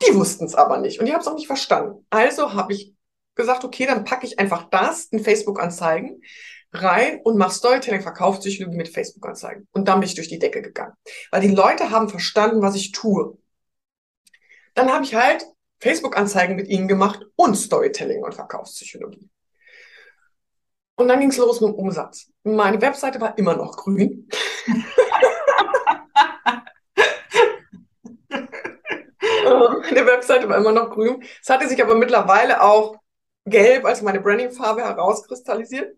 Die 0.01 0.15
wussten 0.15 0.45
es 0.45 0.55
aber 0.55 0.77
nicht 0.77 0.99
und 0.99 1.05
die 1.05 1.13
haben 1.13 1.21
es 1.21 1.27
auch 1.27 1.35
nicht 1.35 1.47
verstanden. 1.47 2.05
Also 2.09 2.53
habe 2.53 2.73
ich 2.73 2.93
gesagt, 3.35 3.63
okay, 3.63 3.85
dann 3.85 4.05
packe 4.05 4.25
ich 4.25 4.39
einfach 4.39 4.69
das 4.69 5.05
in 5.05 5.19
Facebook-Anzeigen 5.19 6.21
rein 6.73 7.19
und 7.23 7.37
mach 7.37 7.51
Storytelling, 7.51 8.01
Verkaufspsychologie 8.01 8.77
mit 8.77 8.89
Facebook-Anzeigen. 8.89 9.67
Und 9.71 9.87
dann 9.87 9.99
bin 9.99 10.07
ich 10.07 10.15
durch 10.15 10.29
die 10.29 10.39
Decke 10.39 10.61
gegangen. 10.61 10.93
Weil 11.31 11.41
die 11.41 11.53
Leute 11.53 11.89
haben 11.91 12.09
verstanden, 12.09 12.61
was 12.61 12.75
ich 12.75 12.91
tue. 12.91 13.37
Dann 14.75 14.91
habe 14.91 15.03
ich 15.03 15.15
halt 15.15 15.45
Facebook-Anzeigen 15.79 16.55
mit 16.55 16.67
ihnen 16.67 16.87
gemacht 16.87 17.25
und 17.35 17.55
Storytelling 17.55 18.23
und 18.23 18.33
Verkaufspsychologie. 18.35 19.29
Und 20.95 21.07
dann 21.07 21.19
ging 21.19 21.29
es 21.29 21.37
los 21.37 21.61
mit 21.61 21.69
dem 21.71 21.75
Umsatz. 21.75 22.29
Meine 22.43 22.81
Webseite 22.81 23.21
war 23.21 23.37
immer 23.37 23.55
noch 23.55 23.77
grün. 23.77 24.27
meine 29.89 30.05
Webseite 30.05 30.49
war 30.49 30.57
immer 30.57 30.73
noch 30.73 30.89
grün. 30.89 31.23
Es 31.41 31.49
hatte 31.49 31.69
sich 31.69 31.81
aber 31.81 31.95
mittlerweile 31.95 32.61
auch 32.61 32.97
gelb 33.45 33.85
als 33.85 34.01
meine 34.01 34.19
Branding-Farbe 34.19 34.81
herauskristallisiert. 34.81 35.95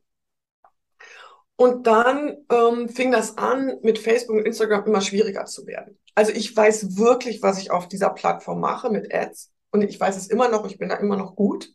Und 1.61 1.85
dann 1.85 2.37
ähm, 2.51 2.89
fing 2.89 3.11
das 3.11 3.37
an, 3.37 3.77
mit 3.83 3.99
Facebook 3.99 4.37
und 4.37 4.47
Instagram 4.47 4.83
immer 4.87 4.99
schwieriger 4.99 5.45
zu 5.45 5.67
werden. 5.67 5.95
Also 6.15 6.31
ich 6.31 6.57
weiß 6.57 6.97
wirklich, 6.97 7.43
was 7.43 7.59
ich 7.59 7.69
auf 7.69 7.87
dieser 7.87 8.09
Plattform 8.09 8.59
mache 8.59 8.89
mit 8.89 9.13
Ads. 9.13 9.51
Und 9.69 9.83
ich 9.83 9.99
weiß 9.99 10.17
es 10.17 10.25
immer 10.25 10.49
noch, 10.49 10.65
ich 10.65 10.79
bin 10.79 10.89
da 10.89 10.95
immer 10.95 11.17
noch 11.17 11.35
gut. 11.35 11.71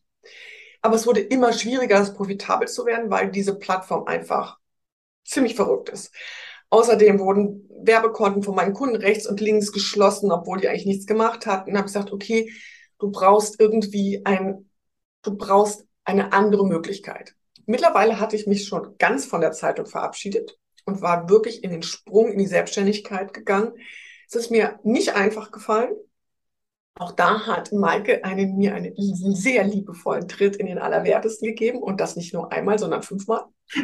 Aber 0.83 0.97
es 0.97 1.07
wurde 1.07 1.21
immer 1.21 1.52
schwieriger, 1.52 2.00
es 2.00 2.14
profitabel 2.14 2.66
zu 2.66 2.85
werden, 2.85 3.11
weil 3.11 3.31
diese 3.31 3.55
Plattform 3.55 4.09
einfach 4.09 4.59
ziemlich 5.25 5.55
verrückt 5.55 5.88
ist. 5.90 6.12
Außerdem 6.69 7.21
wurden 7.21 7.71
Werbekonten 7.85 8.43
von 8.43 8.57
meinen 8.57 8.75
Kunden 8.75 8.97
rechts 8.97 9.28
und 9.28 9.40
links 9.40 9.71
geschlossen, 9.71 10.33
obwohl 10.33 10.59
die 10.59 10.69
eigentlich 10.69 10.87
nichts 10.87 11.07
gemacht 11.07 11.47
hatten. 11.47 11.71
Und 11.71 11.76
habe 11.76 11.87
gesagt, 11.87 12.12
okay, 12.12 12.52
du 12.99 13.12
brauchst 13.12 13.61
irgendwie 13.61 14.23
ein, 14.25 14.69
du 15.23 15.37
brauchst 15.37 15.87
eine 16.02 16.33
andere 16.33 16.66
Möglichkeit. 16.66 17.36
Mittlerweile 17.66 18.20
hatte 18.20 18.37
ich 18.37 18.46
mich 18.46 18.66
schon 18.66 18.96
ganz 18.99 19.26
von 19.26 19.40
der 19.40 19.52
Zeitung 19.52 19.87
verabschiedet 19.87 20.58
und 20.85 21.02
war 21.02 21.28
wirklich 21.28 21.64
in 21.64 21.70
den 21.70 21.82
Sprung 21.82 22.32
in 22.32 22.38
die 22.38 22.46
Selbstständigkeit 22.46 23.35
gegangen. 23.35 23.73
Es 24.28 24.37
ist 24.37 24.50
mir 24.50 24.78
nicht 24.82 25.14
einfach 25.14 25.50
gefallen. 25.50 25.94
Auch 26.99 27.12
da 27.12 27.46
hat 27.46 27.73
Maike 27.73 28.25
einen, 28.25 28.56
mir 28.56 28.75
einen 28.75 28.94
sehr 28.96 29.64
liebevollen 29.64 30.28
Tritt 30.28 30.56
in 30.56 30.66
den 30.66 30.78
Allerwertesten 30.78 31.46
gegeben 31.46 31.82
und 31.82 32.00
das 32.00 32.16
nicht 32.16 32.32
nur 32.32 32.50
einmal, 32.52 32.78
sondern 32.78 33.02
fünfmal. 33.02 33.44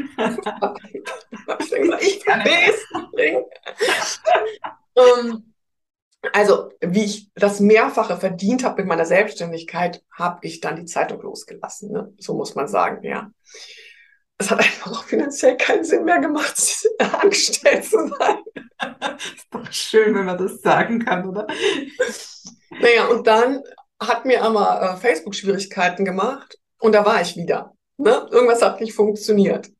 ich 2.00 2.24
kann 2.24 2.40
es 2.46 2.86
bringen. 3.12 3.44
Also, 6.32 6.70
wie 6.80 7.04
ich 7.04 7.30
das 7.34 7.58
Mehrfache 7.58 8.16
verdient 8.16 8.64
habe 8.64 8.82
mit 8.82 8.86
meiner 8.86 9.06
Selbstständigkeit, 9.06 10.04
habe 10.12 10.46
ich 10.46 10.60
dann 10.60 10.76
die 10.76 10.84
Zeitung 10.84 11.20
losgelassen. 11.20 11.90
Ne? 11.90 12.12
So 12.18 12.34
muss 12.34 12.54
man 12.54 12.68
sagen, 12.68 13.02
ja. 13.02 13.30
es 14.38 14.50
hat 14.50 14.60
einfach 14.60 14.92
auch 14.92 15.04
finanziell 15.04 15.56
keinen 15.56 15.84
Sinn 15.84 16.04
mehr 16.04 16.20
gemacht, 16.20 16.56
angestellt 16.98 17.84
zu 17.84 18.08
sein. 18.08 18.38
ist 19.18 19.46
doch 19.50 19.72
schön, 19.72 20.14
wenn 20.14 20.26
man 20.26 20.38
das 20.38 20.60
sagen 20.60 21.04
kann, 21.04 21.28
oder? 21.28 21.46
Naja, 22.80 23.06
und 23.06 23.26
dann 23.26 23.62
hat 24.00 24.24
mir 24.24 24.42
aber 24.42 24.82
äh, 24.82 24.96
Facebook 24.96 25.34
Schwierigkeiten 25.34 26.04
gemacht 26.04 26.58
und 26.78 26.92
da 26.92 27.04
war 27.04 27.20
ich 27.20 27.36
wieder. 27.36 27.74
Ne? 27.96 28.28
Irgendwas 28.30 28.62
hat 28.62 28.80
nicht 28.80 28.94
funktioniert. 28.94 29.70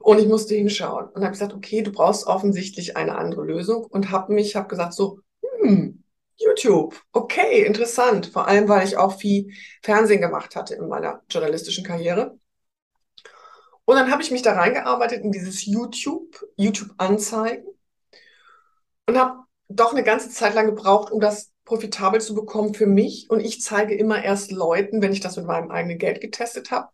Und 0.00 0.18
ich 0.18 0.26
musste 0.26 0.54
hinschauen 0.54 1.08
und 1.08 1.22
habe 1.22 1.32
gesagt, 1.32 1.52
okay, 1.52 1.82
du 1.82 1.90
brauchst 1.90 2.26
offensichtlich 2.26 2.96
eine 2.96 3.16
andere 3.16 3.44
Lösung 3.44 3.84
und 3.84 4.10
habe 4.10 4.32
mich, 4.32 4.54
habe 4.54 4.68
gesagt 4.68 4.94
so, 4.94 5.18
hm, 5.60 6.04
YouTube, 6.36 7.00
okay, 7.12 7.64
interessant. 7.64 8.26
Vor 8.26 8.46
allem, 8.46 8.68
weil 8.68 8.86
ich 8.86 8.96
auch 8.96 9.18
viel 9.18 9.52
Fernsehen 9.82 10.20
gemacht 10.20 10.56
hatte 10.56 10.74
in 10.74 10.88
meiner 10.88 11.22
journalistischen 11.28 11.84
Karriere. 11.84 12.38
Und 13.84 13.96
dann 13.96 14.10
habe 14.10 14.22
ich 14.22 14.30
mich 14.30 14.42
da 14.42 14.52
reingearbeitet 14.52 15.24
in 15.24 15.32
dieses 15.32 15.64
YouTube, 15.64 16.44
YouTube-Anzeigen 16.56 17.64
und 19.06 19.18
habe 19.18 19.44
doch 19.68 19.92
eine 19.92 20.04
ganze 20.04 20.30
Zeit 20.30 20.54
lang 20.54 20.66
gebraucht, 20.66 21.10
um 21.10 21.20
das 21.20 21.52
profitabel 21.64 22.20
zu 22.20 22.34
bekommen 22.34 22.74
für 22.74 22.86
mich. 22.86 23.30
Und 23.30 23.40
ich 23.40 23.62
zeige 23.62 23.94
immer 23.94 24.22
erst 24.22 24.52
Leuten, 24.52 25.02
wenn 25.02 25.12
ich 25.12 25.20
das 25.20 25.36
mit 25.36 25.46
meinem 25.46 25.70
eigenen 25.70 25.98
Geld 25.98 26.20
getestet 26.20 26.70
habe. 26.70 26.88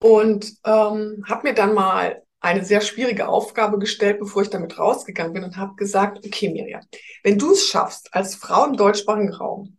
Und 0.00 0.54
ähm, 0.64 1.24
habe 1.26 1.48
mir 1.48 1.54
dann 1.54 1.74
mal 1.74 2.22
eine 2.40 2.64
sehr 2.64 2.80
schwierige 2.80 3.28
Aufgabe 3.28 3.78
gestellt, 3.78 4.20
bevor 4.20 4.42
ich 4.42 4.50
damit 4.50 4.78
rausgegangen 4.78 5.32
bin 5.32 5.44
und 5.44 5.56
habe 5.56 5.74
gesagt, 5.74 6.24
okay, 6.24 6.50
Mirja, 6.50 6.80
wenn 7.22 7.38
du 7.38 7.52
es 7.52 7.66
schaffst, 7.66 8.14
als 8.14 8.36
Frau 8.36 8.64
im 8.66 8.76
deutschsprachigen 8.76 9.32
Raum, 9.32 9.76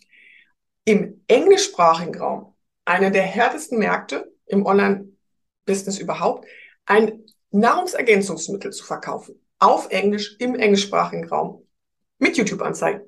im 0.84 1.24
englischsprachigen 1.28 2.20
Raum, 2.20 2.56
einer 2.86 3.12
der 3.12 3.24
härtesten 3.24 3.80
Märkte 3.80 4.32
im 4.46 4.66
Online 4.66 5.10
Business 5.66 6.00
überhaupt, 6.00 6.48
ein 6.86 7.26
Nahrungsergänzungsmittel 7.52 8.72
zu 8.72 8.84
verkaufen. 8.84 9.40
Auf 9.60 9.90
Englisch, 9.92 10.36
im 10.40 10.56
englischsprachigen 10.56 11.28
Raum. 11.28 11.66
Mit 12.18 12.38
YouTube-Anzeigen. 12.38 13.02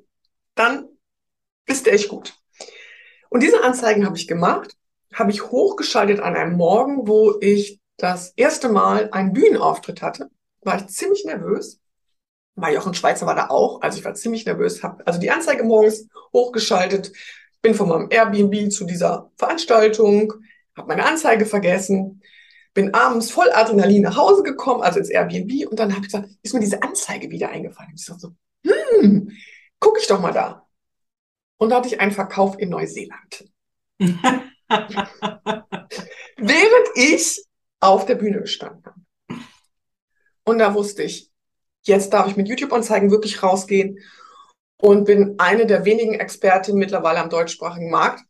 Dann 0.56 0.88
bist 1.66 1.86
du 1.86 1.92
echt 1.92 2.10
gut. 2.10 2.36
Und 3.30 3.42
diese 3.42 3.64
Anzeigen 3.64 4.06
habe 4.06 4.18
ich 4.18 4.28
gemacht, 4.28 4.78
habe 5.14 5.32
ich 5.32 5.44
hochgeschaltet 5.44 6.20
an 6.20 6.36
einem 6.36 6.56
Morgen, 6.56 7.08
wo 7.08 7.38
ich 7.42 7.81
das 8.02 8.34
erste 8.36 8.70
Mal 8.70 9.10
einen 9.12 9.34
Bühnenauftritt 9.34 10.02
hatte. 10.02 10.30
War 10.62 10.78
ich 10.78 10.88
ziemlich 10.88 11.26
nervös. 11.26 11.80
War 12.56 12.72
Jochen 12.72 12.94
Schweizer 12.94 13.26
war 13.26 13.36
da 13.36 13.50
auch. 13.50 13.82
Also 13.82 14.00
ich 14.00 14.06
war 14.06 14.14
ziemlich 14.14 14.46
nervös. 14.46 14.84
Habe 14.84 15.06
also 15.06 15.20
die 15.20 15.32
Anzeige 15.32 15.64
morgens 15.64 16.08
hochgeschaltet. 16.34 17.12
Bin 17.62 17.76
von 17.76 17.90
meinem 17.90 18.08
Airbnb 18.10 18.72
zu 18.72 18.86
dieser 18.86 19.32
Veranstaltung. 19.38 20.34
Habe 20.76 20.88
meine 20.88 21.06
Anzeige 21.06 21.46
vergessen 21.46 22.22
bin 22.74 22.94
abends 22.94 23.32
voll 23.32 23.50
Adrenalin 23.52 24.04
nach 24.04 24.16
Hause 24.16 24.44
gekommen, 24.44 24.82
also 24.82 25.00
ins 25.00 25.10
Airbnb, 25.10 25.70
und 25.70 25.80
dann 25.80 25.92
habe 25.92 26.06
ich 26.06 26.12
gesagt, 26.12 26.30
ist 26.42 26.54
mir 26.54 26.60
diese 26.60 26.82
Anzeige 26.82 27.30
wieder 27.30 27.50
eingefallen. 27.50 27.92
Ich 27.96 28.06
so, 28.06 28.16
hm, 28.66 29.32
guck 29.80 30.00
ich 30.00 30.08
doch 30.08 30.22
mal 30.22 30.32
da. 30.32 30.68
Und 31.58 31.70
da 31.70 31.78
hatte 31.78 31.90
ich 31.90 32.00
einen 32.00 32.12
Verkauf 32.12 32.58
in 32.60 32.70
Neuseeland. 32.70 33.46
Während 34.00 34.52
ich 36.96 37.44
auf 37.82 38.06
der 38.06 38.16
Bühne 38.16 38.40
gestanden 38.40 38.86
habe. 38.86 39.02
Und 40.44 40.60
da 40.60 40.74
wusste 40.74 41.04
ich, 41.04 41.30
jetzt 41.84 42.14
darf 42.14 42.28
ich 42.28 42.38
mit 42.38 42.48
YouTube-Anzeigen 42.48 43.12
wirklich 43.12 43.44
rausgehen 43.44 44.00
und 44.78 45.06
bin 45.06 45.36
eine 45.38 45.66
der 45.66 45.86
wenigen 45.86 46.14
Expertinnen 46.14 46.80
mittlerweile 46.80 47.20
am 47.20 47.30
deutschsprachigen 47.30 47.92
Markt. 47.92 48.24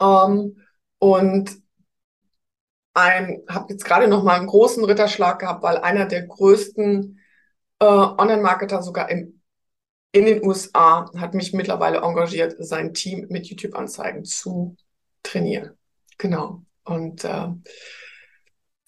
Ähm, 0.00 0.56
und 0.98 1.62
habe 2.94 3.66
jetzt 3.68 3.84
gerade 3.84 4.08
noch 4.08 4.24
mal 4.24 4.36
einen 4.36 4.46
großen 4.46 4.84
Ritterschlag 4.84 5.38
gehabt, 5.38 5.62
weil 5.62 5.78
einer 5.78 6.06
der 6.06 6.26
größten 6.26 7.18
äh, 7.78 7.84
Online-Marketer 7.84 8.82
sogar 8.82 9.10
im, 9.10 9.40
in 10.12 10.26
den 10.26 10.44
USA 10.44 11.10
hat 11.16 11.34
mich 11.34 11.52
mittlerweile 11.52 11.98
engagiert, 11.98 12.56
sein 12.58 12.92
Team 12.92 13.26
mit 13.30 13.46
YouTube-Anzeigen 13.46 14.24
zu 14.24 14.76
trainieren. 15.22 15.78
Genau. 16.18 16.62
Und 16.84 17.24
äh, 17.24 17.48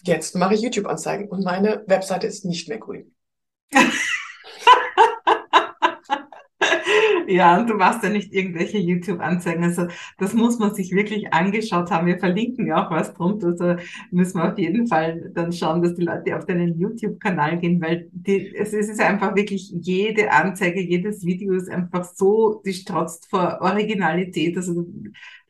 jetzt 0.03 0.35
mache 0.37 0.55
ich 0.55 0.61
YouTube-Anzeigen 0.63 1.29
und 1.29 1.45
meine 1.45 1.85
Webseite 1.87 2.27
ist 2.27 2.45
nicht 2.45 2.69
mehr 2.69 2.79
grün. 2.79 3.15
Ja, 7.33 7.59
und 7.59 7.71
du 7.71 7.75
machst 7.75 8.03
ja 8.03 8.11
nicht 8.11 8.33
irgendwelche 8.33 8.79
YouTube-Anzeigen. 8.79 9.65
Also 9.65 9.87
das 10.19 10.35
muss 10.35 10.59
man 10.59 10.75
sich 10.75 10.93
wirklich 10.93 11.33
angeschaut 11.33 11.91
haben. 11.91 12.07
Wir 12.07 12.19
verlinken 12.19 12.67
ja 12.67 12.85
auch 12.85 12.91
was 12.91 13.15
drunter. 13.15 13.49
Also 13.49 13.77
müssen 14.11 14.39
wir 14.39 14.53
auf 14.53 14.59
jeden 14.59 14.87
Fall 14.87 15.31
dann 15.35 15.53
schauen, 15.53 15.83
dass 15.83 15.95
die 15.95 16.05
Leute 16.05 16.37
auf 16.37 16.45
deinen 16.45 16.79
YouTube-Kanal 16.79 17.59
gehen, 17.59 17.81
weil 17.81 18.09
die, 18.13 18.55
es 18.55 18.73
ist 18.75 19.01
einfach 19.01 19.35
wirklich 19.35 19.71
jede 19.81 20.31
Anzeige, 20.31 20.81
jedes 20.81 21.25
Video 21.25 21.55
ist 21.55 21.71
einfach 21.71 22.05
so, 22.05 22.61
die 22.67 22.75
strotzt 22.75 23.31
vor 23.31 23.59
Originalität. 23.61 24.57
Also 24.57 24.85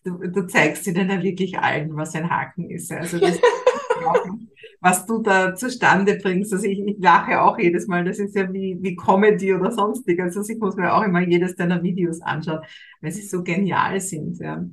du, 0.04 0.18
du 0.18 0.46
zeigst 0.46 0.86
ihnen 0.86 1.10
ja 1.10 1.22
wirklich 1.22 1.58
allen, 1.58 1.96
was 1.96 2.14
ein 2.14 2.30
Haken 2.30 2.70
ist. 2.70 2.92
Also 2.92 3.18
das 3.18 3.40
was 4.82 5.06
du 5.06 5.22
da 5.22 5.54
zustande 5.54 6.18
bringst. 6.20 6.52
Also 6.52 6.66
ich, 6.66 6.80
ich 6.80 6.98
lache 6.98 7.40
auch 7.40 7.58
jedes 7.58 7.86
Mal, 7.86 8.04
das 8.04 8.18
ist 8.18 8.34
ja 8.34 8.52
wie, 8.52 8.76
wie 8.80 8.96
Comedy 8.96 9.54
oder 9.54 9.70
sonstig. 9.70 10.20
Also 10.20 10.42
ich 10.42 10.58
muss 10.58 10.76
mir 10.76 10.92
auch 10.92 11.02
immer 11.02 11.20
jedes 11.20 11.54
deiner 11.54 11.82
Videos 11.82 12.20
anschauen, 12.20 12.60
weil 13.00 13.12
sie 13.12 13.22
so 13.22 13.42
genial 13.44 14.00
sind. 14.00 14.38
Ja. 14.40 14.64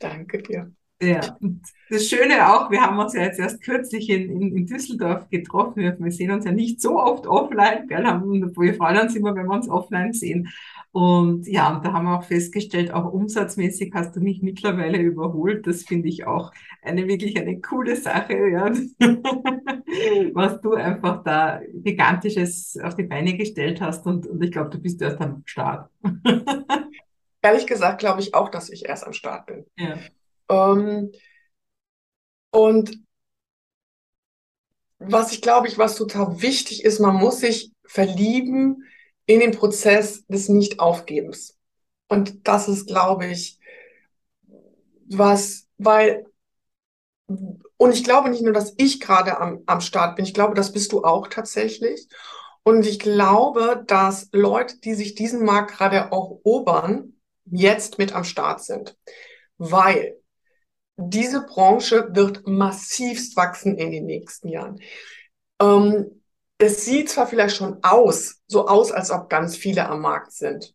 Danke 0.00 0.42
dir. 0.42 0.72
Ja, 1.00 1.36
und 1.40 1.60
das 1.90 2.08
Schöne 2.08 2.48
auch, 2.48 2.70
wir 2.70 2.80
haben 2.80 2.98
uns 2.98 3.12
ja 3.12 3.22
jetzt 3.22 3.38
erst 3.38 3.62
kürzlich 3.62 4.08
in, 4.08 4.30
in, 4.30 4.56
in 4.56 4.66
Düsseldorf 4.66 5.28
getroffen. 5.28 5.82
Wir, 5.82 5.96
wir 5.98 6.10
sehen 6.10 6.30
uns 6.30 6.46
ja 6.46 6.52
nicht 6.52 6.80
so 6.80 6.98
oft 6.98 7.26
offline. 7.26 7.86
Gell? 7.86 8.02
Wir 8.02 8.74
freuen 8.74 9.00
uns 9.00 9.14
immer, 9.14 9.34
wenn 9.34 9.46
wir 9.46 9.54
uns 9.54 9.68
offline 9.68 10.14
sehen. 10.14 10.48
Und 10.92 11.46
ja, 11.46 11.76
und 11.76 11.84
da 11.84 11.92
haben 11.92 12.06
wir 12.06 12.18
auch 12.18 12.24
festgestellt, 12.24 12.90
auch 12.90 13.12
umsatzmäßig 13.12 13.92
hast 13.94 14.16
du 14.16 14.20
mich 14.20 14.40
mittlerweile 14.40 14.98
überholt. 14.98 15.66
Das 15.66 15.82
finde 15.82 16.08
ich 16.08 16.26
auch 16.26 16.50
eine 16.80 17.06
wirklich 17.06 17.38
eine 17.38 17.60
coole 17.60 17.96
Sache, 17.96 18.48
ja. 18.48 18.72
was 20.32 20.60
du 20.62 20.72
einfach 20.72 21.22
da 21.22 21.60
gigantisches 21.74 22.78
auf 22.82 22.94
die 22.94 23.02
Beine 23.02 23.36
gestellt 23.36 23.82
hast. 23.82 24.06
Und, 24.06 24.26
und 24.26 24.42
ich 24.42 24.50
glaube, 24.50 24.70
du 24.70 24.78
bist 24.78 25.02
erst 25.02 25.20
am 25.20 25.42
Start. 25.44 25.90
Ehrlich 27.42 27.66
gesagt 27.66 27.98
glaube 27.98 28.22
ich 28.22 28.34
auch, 28.34 28.48
dass 28.48 28.70
ich 28.70 28.86
erst 28.86 29.06
am 29.06 29.12
Start 29.12 29.44
bin. 29.44 29.66
Ja. 29.78 29.98
Ähm, 30.48 31.10
und 32.50 32.90
was 34.98 35.32
ich 35.32 35.42
glaube 35.42 35.68
ich, 35.68 35.78
was 35.78 35.96
total 35.96 36.40
wichtig 36.42 36.84
ist, 36.84 37.00
man 37.00 37.14
muss 37.16 37.40
sich 37.40 37.72
verlieben 37.84 38.84
in 39.26 39.40
den 39.40 39.52
Prozess 39.52 40.24
des 40.26 40.48
Nicht-Aufgebens. 40.48 41.56
Und 42.08 42.46
das 42.46 42.68
ist, 42.68 42.86
glaube 42.86 43.26
ich, 43.26 43.58
was, 45.08 45.66
weil, 45.78 46.24
und 47.76 47.92
ich 47.92 48.04
glaube 48.04 48.30
nicht 48.30 48.42
nur, 48.42 48.52
dass 48.52 48.74
ich 48.76 49.00
gerade 49.00 49.38
am, 49.38 49.62
am 49.66 49.80
Start 49.80 50.16
bin, 50.16 50.24
ich 50.24 50.34
glaube, 50.34 50.54
das 50.54 50.72
bist 50.72 50.92
du 50.92 51.04
auch 51.04 51.28
tatsächlich. 51.28 52.08
Und 52.62 52.86
ich 52.86 52.98
glaube, 52.98 53.84
dass 53.86 54.28
Leute, 54.32 54.78
die 54.80 54.94
sich 54.94 55.14
diesen 55.14 55.44
Markt 55.44 55.72
gerade 55.76 55.96
erobern, 55.96 57.14
jetzt 57.44 57.98
mit 57.98 58.12
am 58.12 58.24
Start 58.24 58.62
sind. 58.64 58.96
Weil 59.58 60.16
diese 60.96 61.42
Branche 61.42 62.08
wird 62.12 62.46
massivst 62.46 63.36
wachsen 63.36 63.76
in 63.76 63.90
den 63.90 64.06
nächsten 64.06 64.48
Jahren. 64.48 64.80
Ähm, 65.60 66.22
es 66.58 66.84
sieht 66.84 67.10
zwar 67.10 67.26
vielleicht 67.26 67.56
schon 67.56 67.78
aus, 67.82 68.40
so 68.46 68.66
aus, 68.66 68.90
als 68.90 69.10
ob 69.10 69.28
ganz 69.28 69.56
viele 69.56 69.88
am 69.88 70.00
Markt 70.00 70.32
sind. 70.32 70.74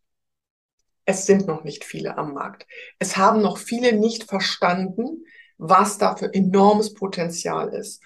Es 1.04 1.26
sind 1.26 1.48
noch 1.48 1.64
nicht 1.64 1.84
viele 1.84 2.16
am 2.16 2.34
Markt. 2.34 2.66
Es 3.00 3.16
haben 3.16 3.42
noch 3.42 3.58
viele 3.58 3.92
nicht 3.92 4.24
verstanden, 4.24 5.24
was 5.58 5.98
da 5.98 6.14
für 6.14 6.32
enormes 6.32 6.94
Potenzial 6.94 7.74
ist. 7.74 8.00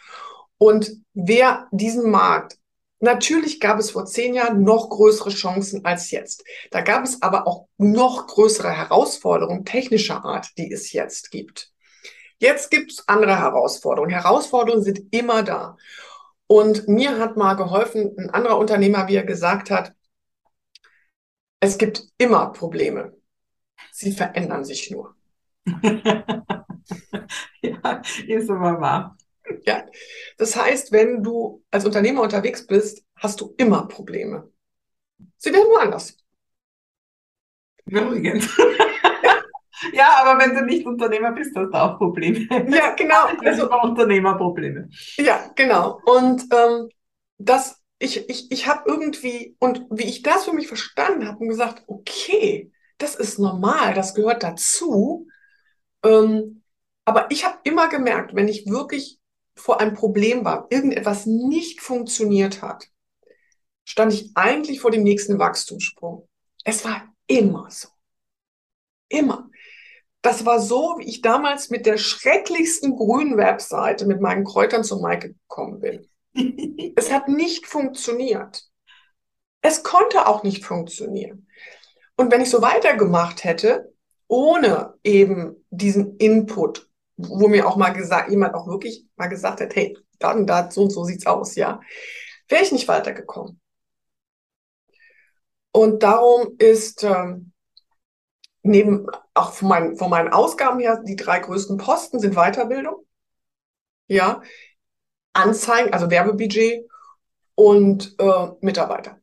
Und 0.56 0.90
wer 1.12 1.68
diesen 1.70 2.10
Markt, 2.10 2.56
natürlich 3.00 3.60
gab 3.60 3.78
es 3.78 3.90
vor 3.90 4.06
zehn 4.06 4.34
Jahren 4.34 4.62
noch 4.62 4.88
größere 4.88 5.28
Chancen 5.28 5.84
als 5.84 6.10
jetzt. 6.10 6.44
Da 6.70 6.80
gab 6.80 7.04
es 7.04 7.20
aber 7.20 7.46
auch 7.46 7.68
noch 7.76 8.26
größere 8.26 8.70
Herausforderungen 8.70 9.66
technischer 9.66 10.24
Art, 10.24 10.48
die 10.56 10.72
es 10.72 10.92
jetzt 10.92 11.30
gibt. 11.30 11.72
Jetzt 12.38 12.70
gibt 12.70 12.92
es 12.92 13.08
andere 13.08 13.38
Herausforderungen. 13.38 14.10
Herausforderungen 14.10 14.82
sind 14.82 15.00
immer 15.10 15.42
da. 15.42 15.76
Und 16.46 16.86
mir 16.86 17.18
hat 17.18 17.36
mal 17.36 17.54
geholfen, 17.54 18.14
ein 18.18 18.30
anderer 18.30 18.58
Unternehmer, 18.58 19.08
wie 19.08 19.16
er 19.16 19.24
gesagt 19.24 19.70
hat, 19.70 19.92
es 21.60 21.78
gibt 21.78 22.04
immer 22.18 22.52
Probleme. 22.52 23.16
Sie 23.90 24.12
verändern 24.12 24.64
sich 24.64 24.90
nur. 24.90 25.16
ja, 27.62 28.02
ist 28.26 28.50
aber 28.50 28.80
wahr. 28.80 29.16
Ja, 29.64 29.86
das 30.38 30.54
heißt, 30.56 30.92
wenn 30.92 31.22
du 31.22 31.64
als 31.70 31.84
Unternehmer 31.84 32.22
unterwegs 32.22 32.66
bist, 32.66 33.04
hast 33.16 33.40
du 33.40 33.54
immer 33.56 33.88
Probleme. 33.88 34.50
Sie 35.38 35.52
werden 35.52 35.68
nur 35.68 35.80
anders. 35.80 36.16
Übrigens. 37.86 38.48
Ja, 39.92 40.22
aber 40.22 40.40
wenn 40.40 40.54
du 40.54 40.64
nicht 40.64 40.86
Unternehmer 40.86 41.32
bist, 41.32 41.54
hast 41.56 41.70
du 41.70 41.74
auch 41.78 41.98
Probleme. 41.98 42.46
Ja, 42.50 42.94
genau. 42.94 43.28
Also 43.44 43.70
Unternehmerprobleme. 43.70 44.88
Ja, 45.16 45.50
genau. 45.54 46.00
Und 46.04 46.44
ähm, 46.52 46.88
das, 47.38 47.82
ich, 47.98 48.28
ich, 48.28 48.50
ich 48.50 48.66
habe 48.66 48.82
irgendwie, 48.86 49.56
und 49.58 49.84
wie 49.90 50.04
ich 50.04 50.22
das 50.22 50.44
für 50.44 50.52
mich 50.52 50.68
verstanden 50.68 51.28
habe 51.28 51.38
und 51.38 51.48
gesagt, 51.48 51.84
okay, 51.86 52.70
das 52.98 53.14
ist 53.14 53.38
normal, 53.38 53.94
das 53.94 54.14
gehört 54.14 54.42
dazu. 54.42 55.26
Ähm, 56.02 56.62
aber 57.04 57.30
ich 57.30 57.44
habe 57.44 57.58
immer 57.64 57.88
gemerkt, 57.88 58.34
wenn 58.34 58.48
ich 58.48 58.66
wirklich 58.68 59.18
vor 59.54 59.80
einem 59.80 59.94
Problem 59.94 60.44
war, 60.44 60.66
irgendetwas 60.70 61.26
nicht 61.26 61.80
funktioniert 61.80 62.62
hat, 62.62 62.88
stand 63.84 64.12
ich 64.12 64.32
eigentlich 64.34 64.80
vor 64.80 64.90
dem 64.90 65.02
nächsten 65.02 65.38
Wachstumssprung. 65.38 66.28
Es 66.64 66.84
war 66.84 67.12
immer 67.26 67.70
so. 67.70 67.88
Immer. 69.08 69.48
Das 70.22 70.44
war 70.44 70.60
so, 70.60 70.96
wie 70.98 71.08
ich 71.08 71.22
damals 71.22 71.70
mit 71.70 71.86
der 71.86 71.98
schrecklichsten 71.98 72.96
grünen 72.96 73.36
Webseite 73.36 74.06
mit 74.06 74.20
meinen 74.20 74.44
Kräutern 74.44 74.82
zu 74.82 74.98
Maike 74.98 75.34
gekommen 75.34 75.80
bin. 75.80 76.08
es 76.96 77.12
hat 77.12 77.28
nicht 77.28 77.66
funktioniert. 77.66 78.64
Es 79.62 79.82
konnte 79.82 80.26
auch 80.26 80.42
nicht 80.42 80.64
funktionieren. 80.64 81.46
Und 82.16 82.30
wenn 82.32 82.40
ich 82.40 82.50
so 82.50 82.62
weitergemacht 82.62 83.44
hätte, 83.44 83.92
ohne 84.28 84.94
eben 85.04 85.64
diesen 85.70 86.16
Input, 86.16 86.88
wo 87.16 87.48
mir 87.48 87.66
auch 87.66 87.76
mal 87.76 87.90
gesagt, 87.90 88.30
jemand 88.30 88.54
auch 88.54 88.66
wirklich 88.66 89.06
mal 89.16 89.28
gesagt 89.28 89.60
hat, 89.60 89.74
hey, 89.74 89.96
da 90.18 90.32
und 90.32 90.46
da, 90.46 90.70
so 90.70 90.82
und 90.82 90.90
so 90.90 91.04
sieht's 91.04 91.26
aus, 91.26 91.54
ja, 91.54 91.80
wäre 92.48 92.62
ich 92.62 92.72
nicht 92.72 92.88
weitergekommen. 92.88 93.60
Und 95.72 96.02
darum 96.02 96.54
ist 96.58 97.04
ähm, 97.04 97.52
neben 98.66 99.06
auch 99.34 99.52
von 99.52 99.68
meinen, 99.68 99.96
von 99.96 100.10
meinen 100.10 100.32
Ausgaben 100.32 100.80
her, 100.80 101.02
die 101.06 101.16
drei 101.16 101.38
größten 101.40 101.76
Posten 101.78 102.18
sind 102.18 102.34
Weiterbildung, 102.34 103.06
ja, 104.08 104.42
Anzeigen, 105.32 105.92
also 105.92 106.10
Werbebudget 106.10 106.88
und 107.54 108.14
äh, 108.18 108.48
Mitarbeiter. 108.60 109.18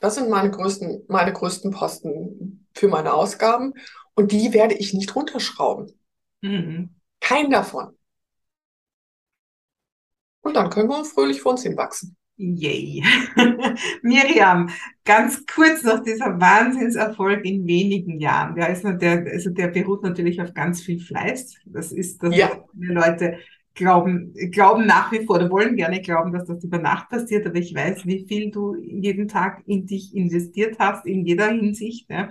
Das 0.00 0.16
sind 0.16 0.28
meine 0.28 0.50
größten, 0.50 1.04
meine 1.08 1.32
größten 1.32 1.70
Posten 1.70 2.66
für 2.74 2.88
meine 2.88 3.12
Ausgaben 3.14 3.74
und 4.14 4.32
die 4.32 4.52
werde 4.52 4.74
ich 4.74 4.94
nicht 4.94 5.14
runterschrauben. 5.14 5.92
Mhm. 6.40 6.94
Kein 7.20 7.50
davon. 7.50 7.96
Und 10.40 10.54
dann 10.54 10.70
können 10.70 10.88
wir 10.88 11.04
fröhlich 11.04 11.40
vor 11.40 11.52
uns 11.52 11.62
hinwachsen. 11.62 12.16
Yay. 12.42 13.04
Miriam, 14.02 14.68
ganz 15.04 15.46
kurz 15.46 15.84
noch 15.84 16.02
dieser 16.02 16.40
Wahnsinnserfolg 16.40 17.44
in 17.44 17.66
wenigen 17.66 18.18
Jahren. 18.18 18.56
Der, 18.56 18.70
ist, 18.70 18.82
der, 18.82 19.24
also 19.30 19.50
der 19.50 19.68
beruht 19.68 20.02
natürlich 20.02 20.42
auf 20.42 20.52
ganz 20.52 20.82
viel 20.82 20.98
Fleiß. 20.98 21.54
Das 21.66 21.92
ist, 21.92 22.20
dass 22.22 22.36
ja. 22.36 22.50
viele 22.76 22.94
Leute 22.94 23.38
glauben, 23.74 24.34
glauben 24.50 24.86
nach 24.86 25.12
wie 25.12 25.24
vor 25.24 25.36
oder 25.36 25.50
wollen 25.50 25.76
gerne 25.76 26.00
glauben, 26.00 26.32
dass 26.32 26.46
das 26.46 26.64
über 26.64 26.78
Nacht 26.78 27.08
passiert, 27.08 27.46
aber 27.46 27.56
ich 27.56 27.74
weiß, 27.74 28.04
wie 28.06 28.26
viel 28.26 28.50
du 28.50 28.74
jeden 28.74 29.28
Tag 29.28 29.62
in 29.66 29.86
dich 29.86 30.14
investiert 30.14 30.76
hast, 30.80 31.06
in 31.06 31.24
jeder 31.24 31.48
Hinsicht. 31.48 32.10
Ja 32.10 32.30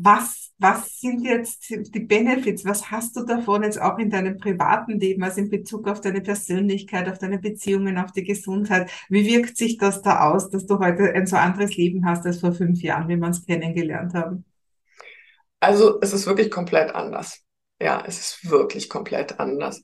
was, 0.00 0.52
was 0.58 1.00
sind 1.00 1.24
jetzt 1.24 1.68
die 1.68 2.00
Benefits? 2.00 2.64
Was 2.64 2.92
hast 2.92 3.16
du 3.16 3.24
davon 3.24 3.64
jetzt 3.64 3.80
auch 3.80 3.98
in 3.98 4.10
deinem 4.10 4.38
privaten 4.38 5.00
Leben, 5.00 5.24
also 5.24 5.40
in 5.40 5.50
Bezug 5.50 5.88
auf 5.88 6.00
deine 6.00 6.20
Persönlichkeit, 6.20 7.08
auf 7.08 7.18
deine 7.18 7.40
Beziehungen, 7.40 7.98
auf 7.98 8.12
die 8.12 8.22
Gesundheit? 8.22 8.88
Wie 9.08 9.26
wirkt 9.26 9.56
sich 9.56 9.76
das 9.76 10.00
da 10.00 10.30
aus, 10.30 10.50
dass 10.50 10.66
du 10.66 10.78
heute 10.78 11.12
ein 11.12 11.26
so 11.26 11.34
anderes 11.36 11.76
Leben 11.76 12.06
hast 12.06 12.24
als 12.26 12.38
vor 12.38 12.52
fünf 12.52 12.80
Jahren, 12.80 13.08
wie 13.08 13.16
wir 13.16 13.26
uns 13.26 13.44
kennengelernt 13.44 14.14
haben? 14.14 14.44
Also 15.58 15.98
es 16.00 16.12
ist 16.12 16.26
wirklich 16.26 16.52
komplett 16.52 16.94
anders. 16.94 17.44
Ja, 17.82 18.04
es 18.06 18.20
ist 18.20 18.48
wirklich 18.48 18.88
komplett 18.88 19.40
anders. 19.40 19.82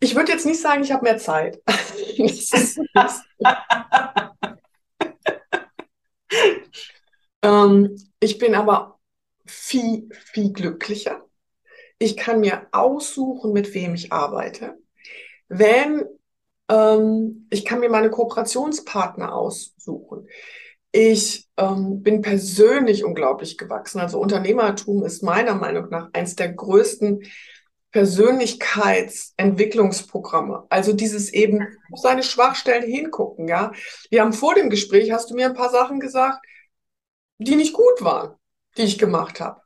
Ich 0.00 0.16
würde 0.16 0.32
jetzt 0.32 0.46
nicht 0.46 0.62
sagen, 0.62 0.82
ich 0.82 0.90
habe 0.90 1.04
mehr 1.04 1.18
Zeit. 1.18 1.60
ähm, 7.42 7.94
ich 8.20 8.38
bin 8.38 8.54
aber 8.54 8.98
viel, 9.52 10.08
viel 10.32 10.52
glücklicher. 10.52 11.24
Ich 11.98 12.16
kann 12.16 12.40
mir 12.40 12.66
aussuchen, 12.72 13.52
mit 13.52 13.74
wem 13.74 13.94
ich 13.94 14.12
arbeite. 14.12 14.76
Wenn 15.48 16.04
ähm, 16.68 17.46
ich 17.50 17.64
kann 17.64 17.80
mir 17.80 17.88
meine 17.90 18.10
Kooperationspartner 18.10 19.34
aussuchen. 19.34 20.28
Ich 20.90 21.48
ähm, 21.56 22.02
bin 22.02 22.22
persönlich 22.22 23.04
unglaublich 23.04 23.56
gewachsen. 23.58 24.00
Also 24.00 24.18
Unternehmertum 24.18 25.04
ist 25.04 25.22
meiner 25.22 25.54
Meinung 25.54 25.88
nach 25.90 26.08
eines 26.12 26.34
der 26.36 26.52
größten 26.52 27.22
Persönlichkeitsentwicklungsprogramme. 27.92 30.66
Also 30.70 30.92
dieses 30.92 31.32
eben 31.32 31.66
auf 31.92 32.00
seine 32.00 32.22
Schwachstellen 32.22 32.90
hingucken, 32.90 33.48
ja. 33.48 33.72
Wir 34.10 34.22
haben 34.22 34.32
vor 34.32 34.54
dem 34.54 34.70
Gespräch, 34.70 35.12
hast 35.12 35.30
du 35.30 35.34
mir 35.34 35.46
ein 35.46 35.54
paar 35.54 35.70
Sachen 35.70 36.00
gesagt, 36.00 36.44
die 37.38 37.56
nicht 37.56 37.72
gut 37.74 38.02
waren 38.02 38.34
die 38.76 38.82
ich 38.82 38.98
gemacht 38.98 39.40
habe. 39.40 39.62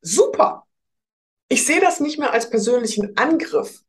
Super. 0.00 0.66
Ich 1.48 1.66
sehe 1.66 1.80
das 1.80 2.00
nicht 2.00 2.18
mehr 2.18 2.32
als 2.32 2.50
persönlichen 2.50 3.16
Angriff. 3.16 3.82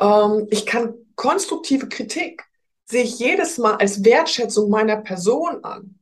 Ähm, 0.00 0.46
ich 0.50 0.66
kann 0.66 0.94
konstruktive 1.14 1.88
Kritik 1.88 2.44
sehe 2.84 3.04
ich 3.04 3.18
jedes 3.18 3.58
Mal 3.58 3.76
als 3.76 4.04
Wertschätzung 4.04 4.70
meiner 4.70 4.96
Person 4.96 5.62
an. 5.62 5.98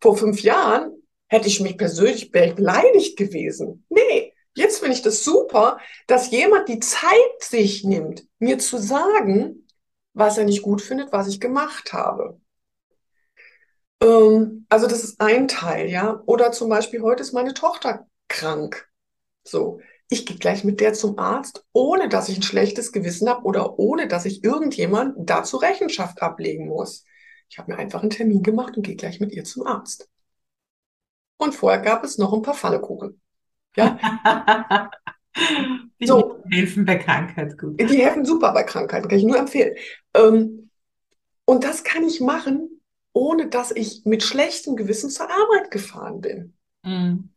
Vor 0.00 0.16
fünf 0.16 0.42
Jahren 0.42 1.02
hätte 1.28 1.48
ich 1.48 1.60
mich 1.60 1.78
persönlich 1.78 2.30
beleidigt 2.30 3.16
gewesen. 3.16 3.84
Nee, 3.88 4.34
jetzt 4.54 4.78
finde 4.78 4.94
ich 4.94 5.02
das 5.02 5.24
super, 5.24 5.78
dass 6.06 6.30
jemand 6.30 6.68
die 6.68 6.80
Zeit 6.80 7.40
sich 7.40 7.84
nimmt, 7.84 8.26
mir 8.38 8.58
zu 8.58 8.78
sagen, 8.78 9.66
was 10.12 10.38
er 10.38 10.44
nicht 10.44 10.62
gut 10.62 10.82
findet, 10.82 11.12
was 11.12 11.28
ich 11.28 11.40
gemacht 11.40 11.92
habe. 11.92 12.38
Ähm, 14.00 14.66
also 14.68 14.86
das 14.86 15.04
ist 15.04 15.20
ein 15.20 15.48
Teil, 15.48 15.88
ja. 15.88 16.22
Oder 16.26 16.52
zum 16.52 16.68
Beispiel, 16.68 17.02
heute 17.02 17.22
ist 17.22 17.32
meine 17.32 17.54
Tochter 17.54 18.06
krank. 18.28 18.88
So, 19.44 19.80
ich 20.08 20.26
gehe 20.26 20.36
gleich 20.36 20.64
mit 20.64 20.80
der 20.80 20.92
zum 20.94 21.18
Arzt, 21.18 21.64
ohne 21.72 22.08
dass 22.08 22.28
ich 22.28 22.38
ein 22.38 22.42
schlechtes 22.42 22.92
Gewissen 22.92 23.28
habe 23.28 23.44
oder 23.44 23.78
ohne 23.78 24.08
dass 24.08 24.24
ich 24.24 24.44
irgendjemand 24.44 25.14
dazu 25.18 25.56
Rechenschaft 25.56 26.22
ablegen 26.22 26.68
muss. 26.68 27.04
Ich 27.48 27.58
habe 27.58 27.72
mir 27.72 27.78
einfach 27.78 28.02
einen 28.02 28.10
Termin 28.10 28.42
gemacht 28.42 28.76
und 28.76 28.82
gehe 28.82 28.96
gleich 28.96 29.20
mit 29.20 29.32
ihr 29.32 29.44
zum 29.44 29.66
Arzt. 29.66 30.08
Und 31.38 31.54
vorher 31.54 31.80
gab 31.80 32.04
es 32.04 32.18
noch 32.18 32.32
ein 32.32 32.42
paar 32.42 32.54
Pfannekuchen. 32.54 33.20
Ja. 33.76 34.90
die 36.00 36.06
so. 36.06 36.42
helfen 36.50 36.84
bei 36.84 36.96
Krankheit 36.96 37.58
gut. 37.58 37.78
Die 37.78 38.04
helfen 38.04 38.24
super 38.24 38.52
bei 38.52 38.62
Krankheiten, 38.62 39.08
kann 39.08 39.18
ich 39.18 39.24
nur 39.24 39.38
empfehlen. 39.38 39.76
Ähm, 40.14 40.70
und 41.44 41.64
das 41.64 41.84
kann 41.84 42.04
ich 42.04 42.20
machen, 42.20 42.75
ohne 43.16 43.48
dass 43.48 43.70
ich 43.70 44.04
mit 44.04 44.22
schlechtem 44.22 44.76
Gewissen 44.76 45.08
zur 45.08 45.30
Arbeit 45.30 45.70
gefahren 45.70 46.20
bin. 46.20 46.54
Mhm. 46.82 47.30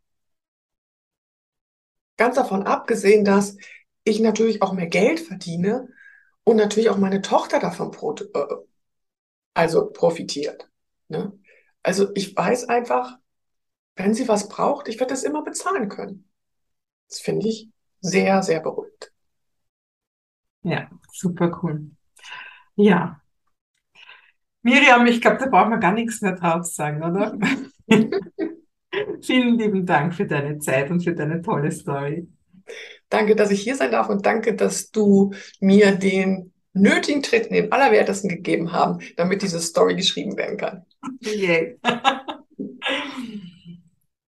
Ganz 2.18 2.36
davon 2.36 2.64
abgesehen, 2.64 3.24
dass 3.24 3.56
ich 4.04 4.20
natürlich 4.20 4.62
auch 4.62 4.74
mehr 4.74 4.88
Geld 4.88 5.22
verdiene 5.22 5.88
und 6.44 6.58
natürlich 6.58 6.90
auch 6.90 6.98
meine 6.98 7.22
Tochter 7.22 7.62
davon 7.62 7.92
pro, 7.92 8.14
äh, 8.14 8.56
also 9.54 9.90
profitiert. 9.90 10.70
Ne? 11.08 11.32
Also 11.82 12.10
ich 12.14 12.36
weiß 12.36 12.68
einfach, 12.68 13.18
wenn 13.96 14.14
sie 14.14 14.28
was 14.28 14.50
braucht, 14.50 14.90
ich 14.90 15.00
werde 15.00 15.14
das 15.14 15.24
immer 15.24 15.44
bezahlen 15.44 15.88
können. 15.88 16.30
Das 17.08 17.22
finde 17.22 17.48
ich 17.48 17.70
sehr, 18.02 18.44
sehr 18.44 18.60
beruhigt. 18.60 19.14
Ja, 20.64 20.90
super 21.14 21.58
cool. 21.64 21.90
Ja, 22.76 23.22
Miriam, 24.62 25.06
ich 25.08 25.22
glaube, 25.22 25.38
da 25.38 25.48
brauchen 25.48 25.72
wir 25.72 25.78
gar 25.78 25.94
nichts 25.94 26.22
mehr 26.22 26.36
drauf 26.36 26.66
sagen, 26.66 27.04
oder? 27.04 27.38
Vielen 29.22 29.58
lieben 29.58 29.86
Dank 29.86 30.14
für 30.14 30.26
deine 30.26 30.60
Zeit 30.60 30.90
und 30.92 31.04
für 31.04 31.14
deine 31.14 31.42
tolle 31.42 31.72
Story. 31.72 32.28
Danke, 33.10 33.36
dass 33.36 33.52
ich 33.52 33.62
hier 33.62 33.76
sein 33.76 33.92
darf 33.92 34.10
und 34.10 34.26
danke, 34.26 34.56
dass 34.56 34.92
du 34.92 35.34
mir 35.60 35.94
den 35.94 36.54
nötigen 36.74 37.24
Tritt, 37.24 37.52
den 37.52 37.72
allerwertesten 37.72 38.30
gegeben 38.30 38.72
haben, 38.72 39.00
damit 39.18 39.42
diese 39.42 39.60
Story 39.60 39.96
geschrieben 39.96 40.38
werden 40.38 40.58
kann. 40.58 40.86
Yeah. 41.26 41.76